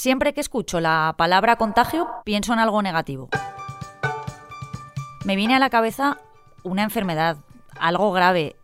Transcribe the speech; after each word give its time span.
Siempre 0.00 0.32
que 0.32 0.40
escucho 0.40 0.80
la 0.80 1.14
palabra 1.18 1.56
contagio, 1.56 2.08
pienso 2.24 2.54
en 2.54 2.58
algo 2.58 2.80
negativo. 2.80 3.28
Me 5.26 5.36
viene 5.36 5.54
a 5.54 5.58
la 5.58 5.68
cabeza 5.68 6.16
una 6.62 6.84
enfermedad, 6.84 7.36
algo 7.78 8.10
grave, 8.10 8.56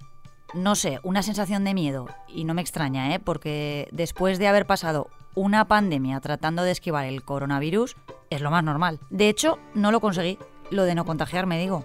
no 0.54 0.74
sé, 0.74 0.98
una 1.02 1.22
sensación 1.22 1.62
de 1.64 1.74
miedo. 1.74 2.06
Y 2.26 2.44
no 2.44 2.54
me 2.54 2.62
extraña, 2.62 3.14
¿eh? 3.14 3.18
porque 3.18 3.86
después 3.92 4.38
de 4.38 4.48
haber 4.48 4.64
pasado 4.64 5.10
una 5.34 5.66
pandemia 5.66 6.20
tratando 6.20 6.62
de 6.62 6.70
esquivar 6.70 7.04
el 7.04 7.22
coronavirus, 7.22 7.96
es 8.30 8.40
lo 8.40 8.50
más 8.50 8.64
normal. 8.64 8.98
De 9.10 9.28
hecho, 9.28 9.58
no 9.74 9.92
lo 9.92 10.00
conseguí, 10.00 10.38
lo 10.70 10.84
de 10.84 10.94
no 10.94 11.04
contagiarme, 11.04 11.58
digo. 11.58 11.84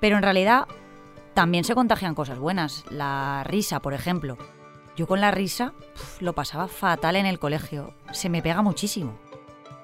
Pero 0.00 0.16
en 0.16 0.24
realidad, 0.24 0.66
también 1.34 1.62
se 1.62 1.76
contagian 1.76 2.16
cosas 2.16 2.40
buenas. 2.40 2.84
La 2.90 3.44
risa, 3.44 3.78
por 3.80 3.94
ejemplo. 3.94 4.36
Yo 4.96 5.06
con 5.06 5.20
la 5.20 5.30
risa 5.30 5.72
lo 6.20 6.34
pasaba 6.34 6.68
fatal 6.68 7.16
en 7.16 7.26
el 7.26 7.38
colegio. 7.38 7.94
Se 8.12 8.28
me 8.28 8.42
pega 8.42 8.62
muchísimo. 8.62 9.18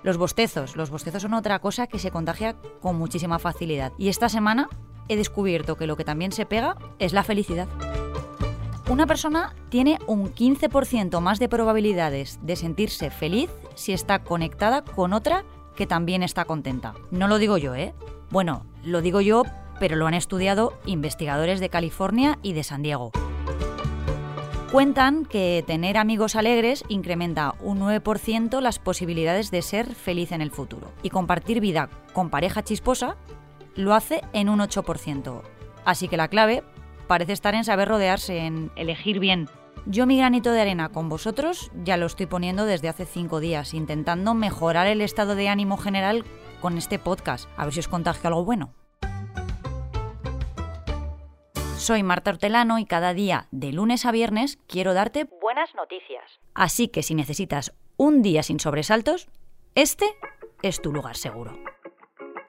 Los 0.02 0.18
bostezos. 0.18 0.76
Los 0.76 0.90
bostezos 0.90 1.22
son 1.22 1.34
otra 1.34 1.58
cosa 1.58 1.86
que 1.86 1.98
se 1.98 2.10
contagia 2.10 2.56
con 2.80 2.96
muchísima 2.96 3.38
facilidad. 3.38 3.92
Y 3.98 4.08
esta 4.08 4.28
semana 4.28 4.68
he 5.08 5.16
descubierto 5.16 5.76
que 5.76 5.86
lo 5.86 5.96
que 5.96 6.04
también 6.04 6.32
se 6.32 6.46
pega 6.46 6.76
es 6.98 7.12
la 7.12 7.22
felicidad. 7.22 7.68
Una 8.88 9.06
persona 9.06 9.54
tiene 9.68 9.98
un 10.06 10.32
15% 10.32 11.20
más 11.20 11.40
de 11.40 11.48
probabilidades 11.48 12.38
de 12.42 12.54
sentirse 12.54 13.10
feliz 13.10 13.50
si 13.74 13.92
está 13.92 14.22
conectada 14.22 14.82
con 14.82 15.12
otra 15.12 15.44
que 15.74 15.88
también 15.88 16.22
está 16.22 16.44
contenta. 16.44 16.94
No 17.10 17.26
lo 17.26 17.38
digo 17.38 17.58
yo, 17.58 17.74
¿eh? 17.74 17.94
Bueno, 18.30 18.64
lo 18.84 19.02
digo 19.02 19.20
yo, 19.20 19.42
pero 19.80 19.96
lo 19.96 20.06
han 20.06 20.14
estudiado 20.14 20.78
investigadores 20.86 21.58
de 21.58 21.68
California 21.68 22.38
y 22.42 22.52
de 22.52 22.62
San 22.62 22.82
Diego. 22.82 23.10
Cuentan 24.72 25.24
que 25.24 25.62
tener 25.64 25.96
amigos 25.96 26.34
alegres 26.34 26.82
incrementa 26.88 27.54
un 27.60 27.78
9% 27.78 28.60
las 28.60 28.80
posibilidades 28.80 29.52
de 29.52 29.62
ser 29.62 29.94
feliz 29.94 30.32
en 30.32 30.40
el 30.40 30.50
futuro. 30.50 30.92
Y 31.04 31.10
compartir 31.10 31.60
vida 31.60 31.88
con 32.12 32.30
pareja 32.30 32.64
chisposa 32.64 33.16
lo 33.76 33.94
hace 33.94 34.22
en 34.32 34.48
un 34.48 34.58
8%. 34.58 35.42
Así 35.84 36.08
que 36.08 36.16
la 36.16 36.26
clave 36.26 36.64
parece 37.06 37.32
estar 37.32 37.54
en 37.54 37.62
saber 37.62 37.88
rodearse, 37.88 38.38
en 38.38 38.72
elegir 38.74 39.20
bien. 39.20 39.48
Yo 39.86 40.04
mi 40.04 40.18
granito 40.18 40.50
de 40.50 40.62
arena 40.62 40.88
con 40.88 41.08
vosotros 41.08 41.70
ya 41.84 41.96
lo 41.96 42.06
estoy 42.06 42.26
poniendo 42.26 42.64
desde 42.64 42.88
hace 42.88 43.06
cinco 43.06 43.38
días, 43.38 43.72
intentando 43.72 44.34
mejorar 44.34 44.88
el 44.88 45.00
estado 45.00 45.36
de 45.36 45.48
ánimo 45.48 45.76
general 45.76 46.24
con 46.60 46.76
este 46.76 46.98
podcast. 46.98 47.48
A 47.56 47.66
ver 47.66 47.72
si 47.72 47.80
os 47.80 47.88
contagio 47.88 48.26
algo 48.26 48.44
bueno. 48.44 48.74
Soy 51.86 52.02
Marta 52.02 52.32
Hortelano 52.32 52.80
y 52.80 52.84
cada 52.84 53.14
día, 53.14 53.46
de 53.52 53.70
lunes 53.70 54.06
a 54.06 54.10
viernes, 54.10 54.58
quiero 54.66 54.92
darte 54.92 55.28
buenas 55.40 55.72
noticias. 55.76 56.40
Así 56.52 56.88
que 56.88 57.04
si 57.04 57.14
necesitas 57.14 57.76
un 57.96 58.22
día 58.22 58.42
sin 58.42 58.58
sobresaltos, 58.58 59.28
este 59.76 60.06
es 60.62 60.82
tu 60.82 60.92
lugar 60.92 61.16
seguro. 61.16 61.56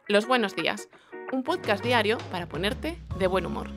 Los 0.07 0.25
buenos 0.25 0.55
días, 0.55 0.89
un 1.31 1.43
podcast 1.43 1.83
diario 1.83 2.17
para 2.31 2.49
ponerte 2.49 2.97
de 3.19 3.27
buen 3.27 3.45
humor. 3.45 3.69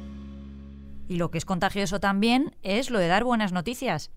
Y 1.09 1.17
lo 1.17 1.31
que 1.31 1.37
es 1.37 1.45
contagioso 1.45 2.01
también 2.01 2.57
es 2.63 2.89
lo 2.89 2.99
de 2.99 3.09
dar 3.09 3.25
buenas 3.25 3.53
noticias. 3.53 4.11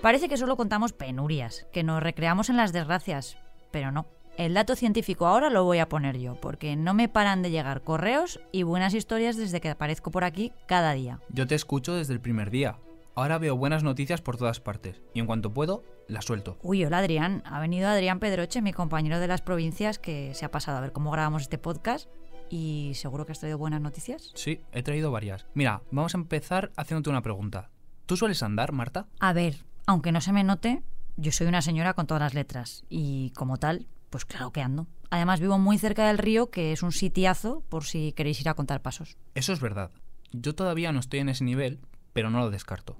Parece 0.00 0.30
que 0.30 0.38
solo 0.38 0.56
contamos 0.56 0.94
penurias, 0.94 1.66
que 1.70 1.82
nos 1.82 2.02
recreamos 2.02 2.48
en 2.48 2.56
las 2.56 2.72
desgracias, 2.72 3.36
pero 3.70 3.92
no. 3.92 4.06
El 4.38 4.54
dato 4.54 4.76
científico 4.76 5.26
ahora 5.26 5.50
lo 5.50 5.64
voy 5.64 5.78
a 5.78 5.88
poner 5.88 6.16
yo, 6.16 6.36
porque 6.36 6.76
no 6.76 6.94
me 6.94 7.08
paran 7.08 7.42
de 7.42 7.50
llegar 7.50 7.82
correos 7.82 8.38
y 8.52 8.62
buenas 8.62 8.94
historias 8.94 9.36
desde 9.36 9.60
que 9.60 9.68
aparezco 9.68 10.12
por 10.12 10.22
aquí 10.22 10.52
cada 10.68 10.92
día. 10.92 11.18
Yo 11.30 11.48
te 11.48 11.56
escucho 11.56 11.96
desde 11.96 12.12
el 12.12 12.20
primer 12.20 12.52
día. 12.52 12.78
Ahora 13.16 13.38
veo 13.38 13.56
buenas 13.56 13.82
noticias 13.82 14.22
por 14.22 14.36
todas 14.36 14.60
partes 14.60 15.02
y 15.12 15.18
en 15.18 15.26
cuanto 15.26 15.52
puedo, 15.52 15.82
las 16.06 16.24
suelto. 16.24 16.56
Uy, 16.62 16.84
hola 16.84 16.98
Adrián. 16.98 17.42
Ha 17.46 17.58
venido 17.58 17.88
Adrián 17.88 18.20
Pedroche, 18.20 18.62
mi 18.62 18.72
compañero 18.72 19.18
de 19.18 19.26
las 19.26 19.42
provincias, 19.42 19.98
que 19.98 20.32
se 20.34 20.44
ha 20.44 20.52
pasado 20.52 20.78
a 20.78 20.82
ver 20.82 20.92
cómo 20.92 21.10
grabamos 21.10 21.42
este 21.42 21.58
podcast 21.58 22.08
y 22.48 22.92
seguro 22.94 23.26
que 23.26 23.32
has 23.32 23.40
traído 23.40 23.58
buenas 23.58 23.80
noticias. 23.80 24.30
Sí, 24.36 24.60
he 24.70 24.84
traído 24.84 25.10
varias. 25.10 25.46
Mira, 25.54 25.82
vamos 25.90 26.14
a 26.14 26.18
empezar 26.18 26.70
haciéndote 26.76 27.10
una 27.10 27.22
pregunta. 27.22 27.70
¿Tú 28.06 28.16
sueles 28.16 28.44
andar, 28.44 28.70
Marta? 28.70 29.08
A 29.18 29.32
ver, 29.32 29.64
aunque 29.86 30.12
no 30.12 30.20
se 30.20 30.32
me 30.32 30.44
note, 30.44 30.84
yo 31.16 31.32
soy 31.32 31.48
una 31.48 31.60
señora 31.60 31.94
con 31.94 32.06
todas 32.06 32.22
las 32.22 32.34
letras 32.34 32.84
y 32.88 33.30
como 33.30 33.56
tal, 33.56 33.88
pues 34.10 34.24
claro 34.24 34.50
que 34.50 34.62
ando. 34.62 34.86
Además 35.10 35.40
vivo 35.40 35.58
muy 35.58 35.78
cerca 35.78 36.06
del 36.08 36.18
río, 36.18 36.50
que 36.50 36.72
es 36.72 36.82
un 36.82 36.92
sitiazo 36.92 37.62
por 37.68 37.84
si 37.84 38.12
queréis 38.12 38.40
ir 38.40 38.48
a 38.48 38.54
contar 38.54 38.82
pasos. 38.82 39.16
Eso 39.34 39.52
es 39.52 39.60
verdad. 39.60 39.90
Yo 40.32 40.54
todavía 40.54 40.92
no 40.92 41.00
estoy 41.00 41.20
en 41.20 41.30
ese 41.30 41.44
nivel, 41.44 41.80
pero 42.12 42.30
no 42.30 42.40
lo 42.40 42.50
descarto. 42.50 42.96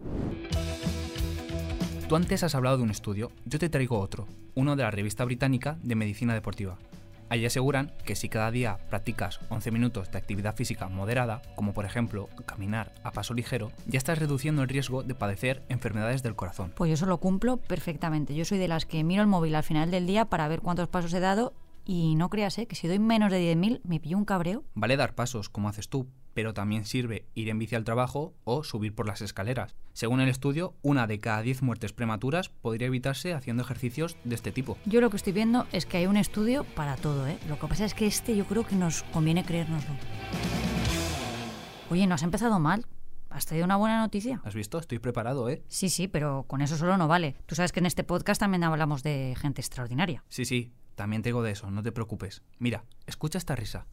Tú 2.08 2.16
antes 2.16 2.42
has 2.42 2.54
hablado 2.54 2.78
de 2.78 2.82
un 2.84 2.90
estudio, 2.90 3.30
yo 3.44 3.58
te 3.58 3.68
traigo 3.68 3.98
otro, 3.98 4.26
uno 4.54 4.76
de 4.76 4.82
la 4.82 4.90
revista 4.90 5.26
británica 5.26 5.78
de 5.82 5.94
Medicina 5.94 6.32
Deportiva. 6.32 6.78
Allí 7.28 7.44
aseguran 7.44 7.92
que 8.04 8.16
si 8.16 8.28
cada 8.28 8.50
día 8.50 8.78
practicas 8.88 9.40
11 9.50 9.70
minutos 9.70 10.10
de 10.10 10.18
actividad 10.18 10.56
física 10.56 10.88
moderada, 10.88 11.42
como 11.56 11.74
por 11.74 11.84
ejemplo 11.84 12.28
caminar 12.46 12.92
a 13.02 13.12
paso 13.12 13.34
ligero, 13.34 13.70
ya 13.86 13.98
estás 13.98 14.18
reduciendo 14.18 14.62
el 14.62 14.68
riesgo 14.68 15.02
de 15.02 15.14
padecer 15.14 15.62
enfermedades 15.68 16.22
del 16.22 16.36
corazón. 16.36 16.72
Pues 16.74 16.88
yo 16.88 16.94
eso 16.94 17.06
lo 17.06 17.18
cumplo 17.18 17.58
perfectamente. 17.58 18.34
Yo 18.34 18.44
soy 18.44 18.58
de 18.58 18.68
las 18.68 18.86
que 18.86 19.04
miro 19.04 19.22
el 19.22 19.28
móvil 19.28 19.54
al 19.54 19.62
final 19.62 19.90
del 19.90 20.06
día 20.06 20.24
para 20.24 20.48
ver 20.48 20.60
cuántos 20.60 20.88
pasos 20.88 21.12
he 21.12 21.20
dado 21.20 21.52
y 21.84 22.14
no 22.16 22.28
creas 22.28 22.58
¿eh? 22.58 22.66
que 22.66 22.76
si 22.76 22.86
doy 22.86 22.98
menos 22.98 23.32
de 23.32 23.54
10.000 23.54 23.80
me 23.84 23.98
pillo 23.98 24.18
un 24.18 24.24
cabreo. 24.24 24.62
Vale 24.74 24.96
dar 24.96 25.14
pasos 25.14 25.48
como 25.48 25.68
haces 25.68 25.88
tú, 25.88 26.06
pero 26.38 26.54
también 26.54 26.84
sirve 26.84 27.26
ir 27.34 27.48
en 27.48 27.58
bici 27.58 27.74
al 27.74 27.82
trabajo 27.82 28.32
o 28.44 28.62
subir 28.62 28.94
por 28.94 29.08
las 29.08 29.22
escaleras. 29.22 29.74
Según 29.92 30.20
el 30.20 30.28
estudio, 30.28 30.76
una 30.82 31.08
de 31.08 31.18
cada 31.18 31.42
10 31.42 31.62
muertes 31.62 31.92
prematuras 31.92 32.48
podría 32.48 32.86
evitarse 32.86 33.34
haciendo 33.34 33.64
ejercicios 33.64 34.16
de 34.22 34.36
este 34.36 34.52
tipo. 34.52 34.78
Yo 34.84 35.00
lo 35.00 35.10
que 35.10 35.16
estoy 35.16 35.32
viendo 35.32 35.66
es 35.72 35.84
que 35.84 35.96
hay 35.96 36.06
un 36.06 36.16
estudio 36.16 36.62
para 36.62 36.94
todo, 36.94 37.26
¿eh? 37.26 37.40
Lo 37.48 37.58
que 37.58 37.66
pasa 37.66 37.84
es 37.84 37.92
que 37.92 38.06
este 38.06 38.36
yo 38.36 38.44
creo 38.44 38.64
que 38.64 38.76
nos 38.76 39.02
conviene 39.02 39.44
creérnoslo. 39.44 39.90
Oye, 41.90 42.06
no 42.06 42.14
has 42.14 42.22
empezado 42.22 42.60
mal. 42.60 42.86
Has 43.30 43.46
traído 43.46 43.64
una 43.64 43.74
buena 43.74 43.98
noticia. 43.98 44.40
¿Has 44.44 44.54
visto? 44.54 44.78
Estoy 44.78 45.00
preparado, 45.00 45.48
¿eh? 45.48 45.64
Sí, 45.66 45.88
sí, 45.88 46.06
pero 46.06 46.44
con 46.46 46.60
eso 46.60 46.76
solo 46.76 46.96
no 46.98 47.08
vale. 47.08 47.34
Tú 47.46 47.56
sabes 47.56 47.72
que 47.72 47.80
en 47.80 47.86
este 47.86 48.04
podcast 48.04 48.38
también 48.38 48.62
hablamos 48.62 49.02
de 49.02 49.34
gente 49.36 49.60
extraordinaria. 49.60 50.22
Sí, 50.28 50.44
sí, 50.44 50.70
también 50.94 51.22
tengo 51.22 51.42
de 51.42 51.50
eso, 51.50 51.68
no 51.72 51.82
te 51.82 51.90
preocupes. 51.90 52.42
Mira, 52.60 52.84
escucha 53.06 53.38
esta 53.38 53.56
risa. 53.56 53.86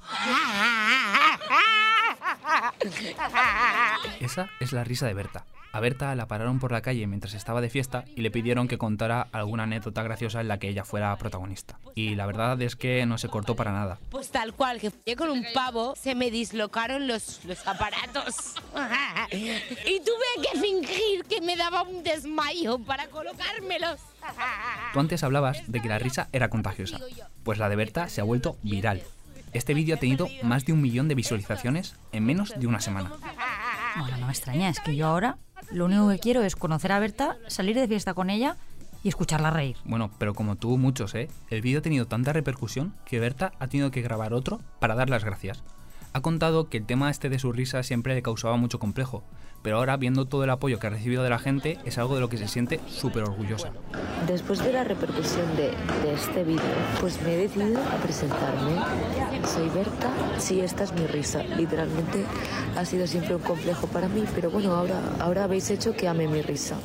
Esa 4.20 4.50
es 4.60 4.74
la 4.74 4.84
risa 4.84 5.08
de 5.08 5.14
Berta. 5.14 5.46
A 5.76 5.82
Berta 5.82 6.16
la 6.16 6.26
pararon 6.26 6.58
por 6.60 6.72
la 6.72 6.82
calle 6.82 7.06
mientras 7.06 7.34
estaba 7.34 7.60
de 7.60 7.70
fiesta 7.70 8.06
y 8.16 8.22
le 8.22 8.32
pidieron 8.32 8.70
que 8.70 8.78
contara 8.78 9.28
alguna 9.34 9.64
anécdota 9.64 10.04
graciosa 10.04 10.40
en 10.40 10.48
la 10.48 10.58
que 10.58 10.70
ella 10.70 10.86
fuera 10.86 11.14
protagonista. 11.18 11.78
Y 11.96 12.16
la 12.16 12.26
verdad 12.26 12.62
es 12.62 12.78
que 12.78 13.06
no 13.06 13.18
se 13.18 13.28
cortó 13.28 13.58
para 13.58 13.74
nada. 13.74 14.00
Pues 14.10 14.30
tal 14.30 14.54
cual, 14.54 14.80
que 14.80 14.92
fui 14.92 15.16
con 15.16 15.30
un 15.30 15.46
pavo, 15.54 15.94
se 15.98 16.16
me 16.16 16.32
dislocaron 16.32 17.08
los, 17.08 17.44
los 17.44 17.68
aparatos. 17.68 18.56
y 19.32 20.00
tuve 20.00 20.50
que 20.50 20.60
fingir 20.62 21.26
que 21.26 21.42
me 21.42 21.58
daba 21.58 21.84
un 21.84 22.04
desmayo 22.04 22.80
para 22.80 23.08
colocármelos. 23.08 24.00
Tú 24.94 25.00
antes 25.02 25.24
hablabas 25.24 25.62
de 25.68 25.82
que 25.82 25.90
la 25.90 26.00
risa 26.00 26.30
era 26.32 26.50
contagiosa. 26.50 27.02
Pues 27.44 27.60
la 27.60 27.68
de 27.68 27.76
Berta 27.76 28.08
se 28.08 28.22
ha 28.22 28.24
vuelto 28.24 28.58
viral. 28.64 29.04
Este 29.56 29.74
vídeo 29.74 29.96
ha 29.96 30.00
tenido 30.00 30.28
más 30.44 30.66
de 30.66 30.74
un 30.74 30.82
millón 30.82 31.08
de 31.08 31.16
visualizaciones 31.16 31.96
en 32.12 32.26
menos 32.26 32.54
de 32.58 32.68
una 32.68 32.82
semana. 32.82 33.14
Bueno, 33.98 34.18
no 34.18 34.26
me 34.26 34.34
extraña, 34.34 34.68
es 34.68 34.82
que 34.82 34.98
yo 34.98 35.08
ahora 35.08 35.38
lo 35.72 35.86
único 35.86 36.10
que 36.10 36.20
quiero 36.20 36.42
es 36.44 36.58
conocer 36.58 36.92
a 36.92 37.00
Berta, 37.00 37.38
salir 37.48 37.78
de 37.78 37.88
fiesta 37.88 38.14
con 38.14 38.30
ella 38.30 38.58
y 39.02 39.08
escucharla 39.08 39.52
reír. 39.52 39.78
Bueno, 39.86 40.12
pero 40.18 40.34
como 40.34 40.58
tú, 40.58 40.78
muchos, 40.78 41.16
¿eh? 41.16 41.30
El 41.50 41.62
vídeo 41.62 41.80
ha 41.80 41.82
tenido 41.82 42.06
tanta 42.06 42.34
repercusión 42.34 42.96
que 43.06 43.22
Berta 43.22 43.54
ha 43.58 43.68
tenido 43.68 43.92
que 43.92 44.02
grabar 44.02 44.34
otro 44.34 44.60
para 44.82 44.94
dar 44.94 45.10
las 45.10 45.24
gracias. 45.24 45.64
Ha 46.16 46.22
contado 46.22 46.70
que 46.70 46.78
el 46.78 46.86
tema 46.86 47.12
este 47.12 47.28
de 47.28 47.40
su 47.40 47.52
risa 47.52 47.84
siempre 47.84 48.16
le 48.16 48.22
causaba 48.22 48.56
mucho 48.56 48.80
complejo, 48.80 49.22
pero 49.62 49.76
ahora 49.76 49.98
viendo 49.98 50.24
todo 50.24 50.46
el 50.46 50.50
apoyo 50.50 50.80
que 50.80 50.88
ha 50.88 50.90
recibido 50.90 51.24
de 51.24 51.30
la 51.30 51.40
gente 51.40 51.78
es 51.84 51.98
algo 51.98 52.16
de 52.16 52.22
lo 52.22 52.30
que 52.30 52.38
se 52.38 52.48
siente 52.48 52.80
súper 52.88 53.24
orgullosa. 53.24 53.74
Después 54.26 54.64
de 54.64 54.72
la 54.72 54.86
repercusión 54.86 55.46
de, 55.58 55.72
de 56.04 56.14
este 56.14 56.46
vídeo, 56.46 56.62
pues 57.02 57.22
me 57.22 57.34
he 57.34 57.38
decidido 57.40 57.84
a 57.84 57.98
presentarme. 57.98 58.78
Soy 59.46 59.68
Berta, 59.68 60.10
sí, 60.38 60.62
esta 60.62 60.86
es 60.86 60.94
mi 60.94 61.06
risa. 61.06 61.44
Literalmente 61.44 62.24
ha 62.78 62.86
sido 62.86 63.08
siempre 63.08 63.36
un 63.36 63.42
complejo 63.42 63.88
para 63.88 64.08
mí, 64.08 64.24
pero 64.34 64.50
bueno, 64.50 64.74
ahora, 64.74 65.02
ahora 65.20 65.44
habéis 65.44 65.70
hecho 65.70 65.98
que 65.98 66.08
ame 66.08 66.30
mi 66.30 66.42
risa. 66.42 66.78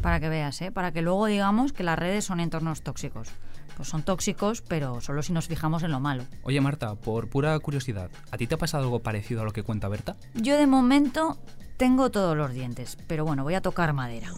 Para 0.00 0.20
que 0.20 0.30
veas, 0.30 0.62
¿eh? 0.62 0.72
Para 0.72 0.90
que 0.90 1.02
luego 1.02 1.26
digamos 1.26 1.74
que 1.74 1.82
las 1.82 1.98
redes 1.98 2.24
son 2.24 2.40
entornos 2.40 2.80
tóxicos. 2.80 3.28
Pues 3.76 3.88
son 3.88 4.02
tóxicos, 4.02 4.62
pero 4.62 5.00
solo 5.00 5.22
si 5.22 5.32
nos 5.32 5.48
fijamos 5.48 5.82
en 5.82 5.90
lo 5.90 6.00
malo. 6.00 6.24
Oye 6.42 6.60
Marta, 6.60 6.94
por 6.94 7.28
pura 7.28 7.58
curiosidad, 7.58 8.10
¿a 8.30 8.36
ti 8.36 8.46
te 8.46 8.54
ha 8.54 8.58
pasado 8.58 8.84
algo 8.84 9.00
parecido 9.00 9.42
a 9.42 9.44
lo 9.44 9.52
que 9.52 9.62
cuenta 9.62 9.88
Berta? 9.88 10.16
Yo 10.34 10.56
de 10.56 10.66
momento 10.66 11.38
tengo 11.76 12.10
todos 12.10 12.36
los 12.36 12.52
dientes, 12.52 12.96
pero 13.08 13.24
bueno, 13.24 13.42
voy 13.42 13.54
a 13.54 13.60
tocar 13.60 13.92
madera. 13.92 14.28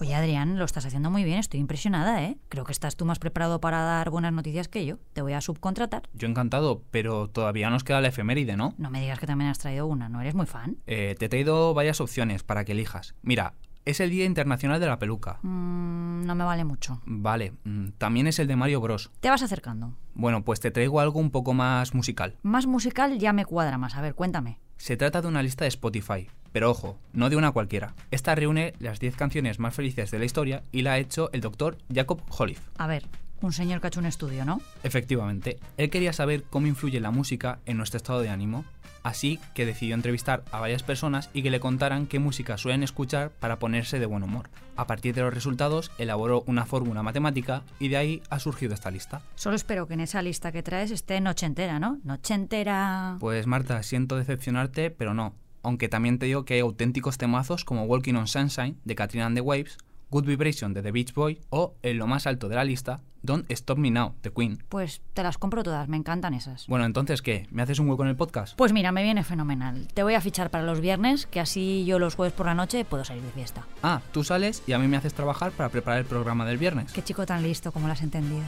Oye 0.00 0.14
Adrián, 0.16 0.58
lo 0.58 0.64
estás 0.64 0.84
haciendo 0.84 1.10
muy 1.10 1.22
bien, 1.22 1.38
estoy 1.38 1.60
impresionada, 1.60 2.24
¿eh? 2.24 2.36
Creo 2.48 2.64
que 2.64 2.72
estás 2.72 2.96
tú 2.96 3.04
más 3.04 3.20
preparado 3.20 3.60
para 3.60 3.80
dar 3.82 4.10
buenas 4.10 4.32
noticias 4.32 4.66
que 4.66 4.84
yo. 4.84 4.98
Te 5.12 5.22
voy 5.22 5.32
a 5.34 5.40
subcontratar. 5.40 6.02
Yo 6.12 6.26
encantado, 6.28 6.82
pero 6.90 7.28
todavía 7.28 7.70
nos 7.70 7.84
queda 7.84 8.00
la 8.00 8.08
efeméride, 8.08 8.56
¿no? 8.56 8.74
No 8.78 8.90
me 8.90 9.00
digas 9.00 9.20
que 9.20 9.26
también 9.28 9.50
has 9.50 9.58
traído 9.58 9.86
una, 9.86 10.08
¿no 10.08 10.20
eres 10.20 10.34
muy 10.34 10.46
fan? 10.46 10.76
Eh, 10.86 11.14
te 11.18 11.26
he 11.26 11.28
traído 11.28 11.72
varias 11.72 12.00
opciones 12.00 12.42
para 12.42 12.64
que 12.64 12.72
elijas. 12.72 13.14
Mira, 13.22 13.54
Es 13.84 13.98
el 13.98 14.10
Día 14.10 14.24
Internacional 14.26 14.78
de 14.80 14.86
la 14.86 14.98
Peluca. 15.00 15.38
Mm, 15.42 15.81
no 16.26 16.34
me 16.34 16.44
vale 16.44 16.64
mucho. 16.64 17.00
Vale, 17.04 17.52
mm, 17.64 17.88
también 17.98 18.26
es 18.26 18.38
el 18.38 18.46
de 18.46 18.56
Mario 18.56 18.80
Bros. 18.80 19.10
Te 19.20 19.30
vas 19.30 19.42
acercando. 19.42 19.94
Bueno, 20.14 20.44
pues 20.44 20.60
te 20.60 20.70
traigo 20.70 21.00
algo 21.00 21.20
un 21.20 21.30
poco 21.30 21.54
más 21.54 21.94
musical. 21.94 22.36
Más 22.42 22.66
musical 22.66 23.18
ya 23.18 23.32
me 23.32 23.44
cuadra 23.44 23.78
más. 23.78 23.94
A 23.96 24.00
ver, 24.00 24.14
cuéntame. 24.14 24.58
Se 24.76 24.96
trata 24.96 25.22
de 25.22 25.28
una 25.28 25.42
lista 25.42 25.64
de 25.64 25.68
Spotify, 25.68 26.28
pero 26.50 26.70
ojo, 26.70 26.98
no 27.12 27.30
de 27.30 27.36
una 27.36 27.52
cualquiera. 27.52 27.94
Esta 28.10 28.34
reúne 28.34 28.74
las 28.78 28.98
10 28.98 29.16
canciones 29.16 29.58
más 29.58 29.74
felices 29.74 30.10
de 30.10 30.18
la 30.18 30.24
historia 30.24 30.64
y 30.72 30.82
la 30.82 30.92
ha 30.92 30.98
hecho 30.98 31.30
el 31.32 31.40
doctor 31.40 31.78
Jacob 31.92 32.20
Holliff. 32.36 32.60
A 32.78 32.86
ver, 32.86 33.04
un 33.46 33.52
señor 33.52 33.80
que 33.80 33.86
ha 33.86 33.88
hecho 33.88 34.00
un 34.00 34.06
estudio, 34.06 34.44
¿no? 34.44 34.60
Efectivamente, 34.82 35.58
él 35.76 35.90
quería 35.90 36.12
saber 36.12 36.44
cómo 36.48 36.66
influye 36.66 37.00
la 37.00 37.10
música 37.10 37.58
en 37.66 37.76
nuestro 37.76 37.96
estado 37.96 38.20
de 38.20 38.30
ánimo, 38.30 38.64
así 39.02 39.38
que 39.54 39.66
decidió 39.66 39.94
entrevistar 39.94 40.44
a 40.52 40.60
varias 40.60 40.82
personas 40.82 41.30
y 41.32 41.42
que 41.42 41.50
le 41.50 41.60
contaran 41.60 42.06
qué 42.06 42.18
música 42.18 42.56
suelen 42.56 42.82
escuchar 42.82 43.30
para 43.30 43.58
ponerse 43.58 43.98
de 43.98 44.06
buen 44.06 44.22
humor. 44.22 44.48
A 44.76 44.86
partir 44.86 45.14
de 45.14 45.22
los 45.22 45.34
resultados, 45.34 45.90
elaboró 45.98 46.44
una 46.46 46.64
fórmula 46.64 47.02
matemática 47.02 47.62
y 47.78 47.88
de 47.88 47.96
ahí 47.96 48.22
ha 48.30 48.38
surgido 48.38 48.74
esta 48.74 48.90
lista. 48.90 49.22
Solo 49.34 49.56
espero 49.56 49.86
que 49.86 49.94
en 49.94 50.00
esa 50.00 50.22
lista 50.22 50.52
que 50.52 50.62
traes 50.62 50.90
esté 50.90 51.20
noche 51.20 51.46
entera, 51.46 51.78
¿no? 51.78 51.98
Noche 52.04 52.34
entera. 52.34 53.16
Pues 53.20 53.46
Marta, 53.46 53.82
siento 53.82 54.16
decepcionarte, 54.16 54.90
pero 54.90 55.14
no. 55.14 55.34
Aunque 55.62 55.88
también 55.88 56.18
te 56.18 56.26
digo 56.26 56.44
que 56.44 56.54
hay 56.54 56.60
auténticos 56.60 57.18
temazos 57.18 57.64
como 57.64 57.84
Walking 57.84 58.14
on 58.14 58.26
Sunshine 58.26 58.76
de 58.84 58.94
Katrina 58.94 59.26
and 59.26 59.36
the 59.36 59.40
Waves, 59.40 59.78
Good 60.12 60.26
Vibration 60.26 60.74
de 60.74 60.82
The 60.82 60.92
Beach 60.92 61.14
Boy 61.14 61.40
o, 61.48 61.74
en 61.82 61.96
lo 61.96 62.06
más 62.06 62.26
alto 62.26 62.50
de 62.50 62.54
la 62.54 62.64
lista, 62.64 63.00
Don't 63.22 63.50
Stop 63.50 63.78
Me 63.78 63.90
Now 63.90 64.14
de 64.22 64.30
Queen. 64.30 64.62
Pues 64.68 65.00
te 65.14 65.22
las 65.22 65.38
compro 65.38 65.62
todas, 65.62 65.88
me 65.88 65.96
encantan 65.96 66.34
esas. 66.34 66.66
Bueno, 66.66 66.84
entonces, 66.84 67.22
¿qué? 67.22 67.46
¿Me 67.50 67.62
haces 67.62 67.78
un 67.78 67.88
hueco 67.88 68.02
en 68.02 68.10
el 68.10 68.16
podcast? 68.16 68.54
Pues 68.54 68.74
mira, 68.74 68.92
me 68.92 69.02
viene 69.02 69.24
fenomenal. 69.24 69.88
Te 69.94 70.02
voy 70.02 70.12
a 70.12 70.20
fichar 70.20 70.50
para 70.50 70.64
los 70.64 70.82
viernes, 70.82 71.24
que 71.24 71.40
así 71.40 71.86
yo 71.86 71.98
los 71.98 72.14
jueves 72.14 72.34
por 72.34 72.44
la 72.44 72.52
noche 72.54 72.84
puedo 72.84 73.06
salir 73.06 73.22
de 73.22 73.30
fiesta. 73.30 73.66
Ah, 73.82 74.02
tú 74.12 74.22
sales 74.22 74.62
y 74.66 74.72
a 74.72 74.78
mí 74.78 74.86
me 74.86 74.98
haces 74.98 75.14
trabajar 75.14 75.50
para 75.52 75.70
preparar 75.70 76.00
el 76.00 76.04
programa 76.04 76.44
del 76.44 76.58
viernes. 76.58 76.92
Qué 76.92 77.02
chico 77.02 77.24
tan 77.24 77.42
listo, 77.42 77.72
como 77.72 77.86
lo 77.86 77.94
has 77.94 78.02
entendido. 78.02 78.44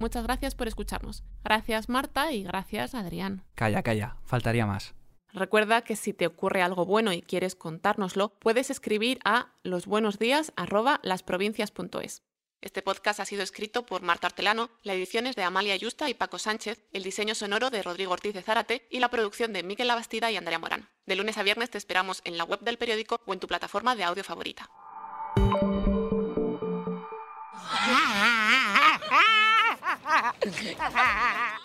Muchas 0.00 0.24
gracias 0.24 0.56
por 0.56 0.66
escucharnos. 0.66 1.22
Gracias 1.44 1.88
Marta 1.88 2.32
y 2.32 2.42
gracias 2.42 2.96
Adrián. 2.96 3.44
Calla, 3.54 3.84
calla, 3.84 4.16
faltaría 4.24 4.66
más. 4.66 4.96
Recuerda 5.32 5.82
que 5.82 5.96
si 5.96 6.12
te 6.12 6.26
ocurre 6.26 6.60
algo 6.60 6.84
bueno 6.84 7.10
y 7.12 7.22
quieres 7.22 7.54
contárnoslo, 7.54 8.34
puedes 8.38 8.68
escribir 8.68 9.18
a 9.24 9.54
losbuenosdías@lasprovincias.es. 9.62 12.22
Este 12.60 12.82
podcast 12.82 13.18
ha 13.18 13.24
sido 13.24 13.42
escrito 13.42 13.86
por 13.86 14.02
Marta 14.02 14.26
Hortelano, 14.28 14.70
la 14.82 14.94
edición 14.94 15.26
es 15.26 15.34
de 15.34 15.42
Amalia 15.42 15.74
Yusta 15.74 16.08
y 16.08 16.14
Paco 16.14 16.38
Sánchez, 16.38 16.86
el 16.92 17.02
diseño 17.02 17.34
sonoro 17.34 17.70
de 17.70 17.82
Rodrigo 17.82 18.12
Ortiz 18.12 18.34
de 18.34 18.42
Zárate 18.42 18.86
y 18.88 19.00
la 19.00 19.08
producción 19.08 19.52
de 19.52 19.64
Miquel 19.64 19.88
Labastida 19.88 20.30
y 20.30 20.36
Andrea 20.36 20.60
Morán. 20.60 20.88
De 21.06 21.16
lunes 21.16 21.38
a 21.38 21.42
viernes 21.42 21.70
te 21.70 21.78
esperamos 21.78 22.20
en 22.24 22.38
la 22.38 22.44
web 22.44 22.60
del 22.60 22.78
periódico 22.78 23.20
o 23.26 23.32
en 23.32 23.40
tu 23.40 23.48
plataforma 23.48 23.96
de 23.96 24.04
audio 24.04 24.22
favorita. 24.22 24.70